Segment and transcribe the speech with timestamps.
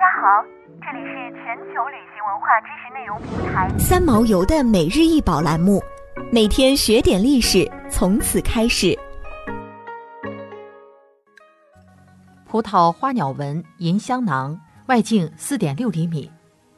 [0.00, 0.42] 家好，
[0.80, 5.78] 这里是全球旅行文化知识内容平台三毛游的每日一宝栏目，
[6.32, 8.98] 每天学点历史，从此开始。
[12.46, 16.32] 葡萄花鸟纹银香囊，外径四点六厘米，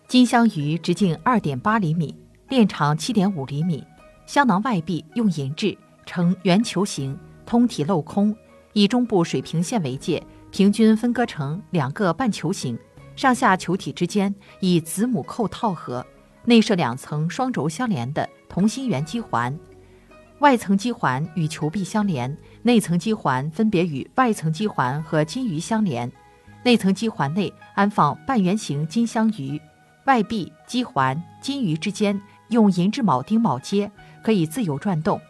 [0.09, 2.13] 金香鱼直径二点八厘米，
[2.49, 3.87] 链长七点五厘米。
[4.27, 7.17] 香囊外壁用银制，呈圆球形，
[7.47, 8.37] 通体镂空，
[8.73, 10.21] 以中部水平线为界，
[10.51, 12.77] 平均分割成两个半球形。
[13.15, 16.05] 上下球体之间以子母扣套合，
[16.45, 19.57] 内设两层双轴相连的同心圆基环，
[20.41, 26.11] 外层基环与球壁相连，内层基环分别与外层基环和金鱼相连。
[26.65, 29.61] 内层基环内安放半圆形金镶鱼，
[30.07, 33.91] 外壁、基环、金鱼之间用银质铆钉铆接，
[34.23, 35.21] 可以自由转动。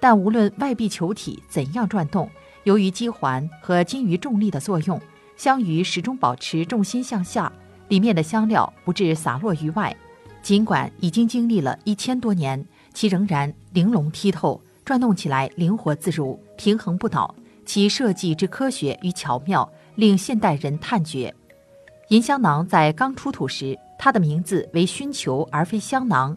[0.00, 2.28] 但无论外壁球体怎样转动，
[2.64, 5.00] 由于基环和金鱼重力的作用。
[5.40, 7.50] 香鱼始终保持重心向下，
[7.88, 9.96] 里面的香料不致洒落于外。
[10.42, 17.34] 尽管已经经历了一千多年，其仍然玲珑剔透，转动起来灵活自如，平衡不倒。
[17.64, 21.34] 其设计之科学与巧妙，令现代人叹绝。
[22.10, 26.36] 银香囊在刚出土时，它的名字为熏球而非香囊。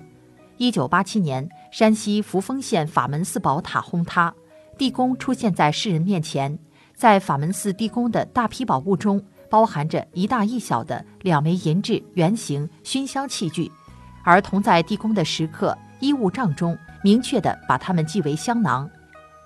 [0.55, 4.33] 一九八七年，山西扶风县法门寺宝塔轰塌，
[4.77, 6.57] 地宫出现在世人面前。
[6.95, 13.71] 在法门寺地宫的大批宝物中，包含着一大一小的两枚银质圆形熏香器具，
[14.23, 18.89] 而同在地宫的石刻衣物帐中，明确地把它们记为香囊。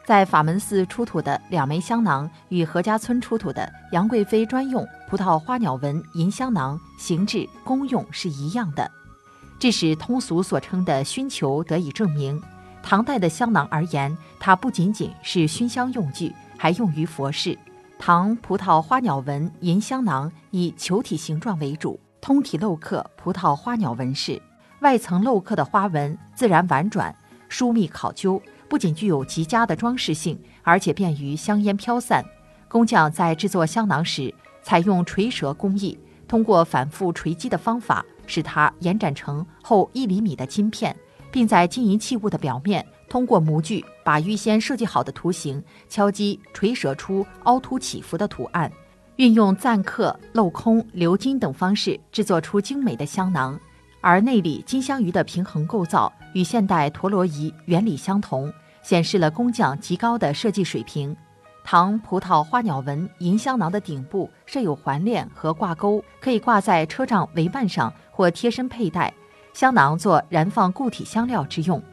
[0.06, 8.90] 在法门寺出土的两枚香囊，与何家村出土的杨贵妃专用葡萄花鸟纹银香囊形制、功用是一样的，
[9.60, 12.42] 这使通俗所称的熏球得以证明。
[12.82, 16.34] 唐代的香囊而言，它不仅仅是熏香用具。
[16.58, 17.58] 还用于佛事。
[18.00, 24.42] 唐葡萄花鸟纹银香囊以球体形状为主，通体镂刻葡萄花鸟纹饰，
[24.82, 27.16] 外层镂刻的花纹自然婉转、
[27.50, 32.24] 疏密考究，不仅具有极佳的装饰性，而且便于香烟飘散。
[32.68, 35.98] 工匠在制作香囊时，采用锤舌工艺，
[36.28, 40.96] 通过反复锤击的方法，使它延展成厚一厘米的金片，
[41.32, 42.86] 并在金银器物的表面。
[43.10, 48.72] 通过模具把预先设计好的图形敲击锤折出凹凸起伏的图案，
[49.16, 53.60] 运用錾刻、镂空、鎏金等方式制作出精美的香囊。
[54.02, 58.52] 而内里金香鱼的平衡构造与现代陀螺仪原理相同，
[58.84, 61.16] 显示了工匠极高的设计水平。
[61.64, 69.14] 唐葡萄花鸟纹银香囊的顶部设有环链和挂钩，可以挂在车帐帷幔上或贴身佩戴。
[69.52, 71.78] 香囊做燃放固体香料之用。《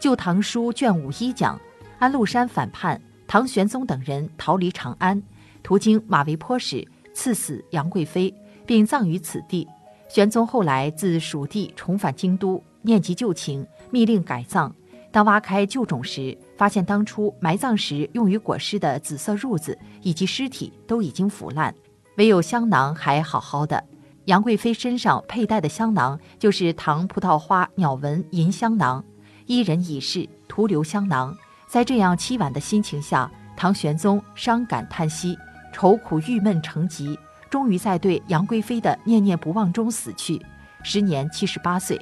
[0.00, 1.60] 旧唐书》卷五一讲，
[1.98, 5.20] 安禄山反叛，唐玄宗等人逃离长安，
[5.60, 8.32] 途经马嵬坡时，赐死杨贵妃，
[8.64, 9.66] 并葬于此地。
[10.08, 14.72] 玄宗后来自蜀地重返京都，念及旧情，密令改葬。
[15.10, 21.74] 当挖开旧冢时，发现当初埋葬时用于裹尸的紫色褥子以及尸体都已经腐烂，
[22.18, 23.82] 唯有香囊还好好的。
[24.26, 29.04] 杨贵妃身上佩戴的香囊，就是唐葡萄花鸟纹银香囊。
[29.48, 31.34] 一人已逝，徒留香囊。
[31.66, 35.38] 在这样凄婉的心情下，唐玄宗伤感叹息，
[35.72, 40.38] 愁苦郁闷成疾，终于在对杨贵妃的念念不忘中死去，
[40.82, 41.98] 时年七十八岁。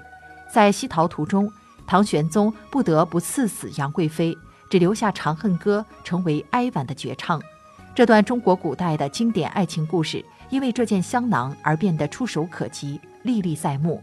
[0.53, 1.49] 在西逃途中，
[1.87, 4.37] 唐玄宗不得不赐死杨贵妃，
[4.69, 7.41] 只留下《长恨歌》成为哀婉的绝唱。
[7.95, 14.03] 这段中国古代的经典爱情故事，因为这件香囊而变得触手可及，历历在目。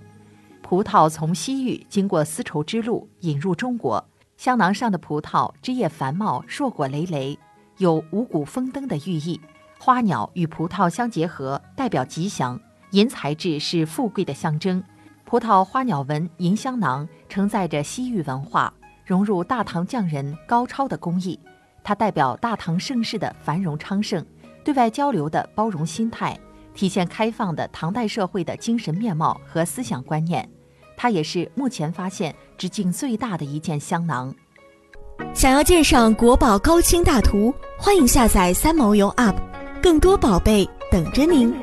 [0.64, 4.04] 葡萄从西域经过丝绸之路引入中国，
[4.38, 7.38] 香囊上的葡萄枝叶繁茂，硕果累累，
[7.78, 9.40] 有五谷丰登的寓意。
[9.78, 12.60] 花鸟与葡萄相结合，代表吉祥。
[12.92, 14.82] 银材质是富贵的象征。
[15.26, 18.74] 葡萄花鸟纹银香囊承载着西域文化，
[19.06, 21.38] 融入大唐匠人高超的工艺。
[21.84, 24.26] 它代表大唐盛世的繁荣昌盛，
[24.64, 26.40] 对外交流的包容心态，
[26.74, 30.50] 体现开放的唐代社会的精神面貌和思想观念。
[30.96, 34.34] 它也是目前发现直径最大的一件香囊。
[35.34, 39.36] 想要鉴赏国宝高清大图，欢迎下载三毛游 App，
[39.82, 41.63] 更多宝贝等着您。